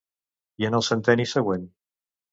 I 0.63 0.67
en 0.69 0.77
el 0.79 0.85
centenni 0.89 1.27
següent? 1.35 1.69